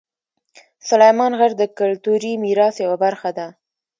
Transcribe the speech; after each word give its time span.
سلیمان 0.89 1.31
غر 1.39 1.51
د 1.57 1.63
کلتوري 1.79 2.33
میراث 2.43 2.75
یوه 2.85 2.97
برخه 3.03 3.29
ده. 3.37 3.47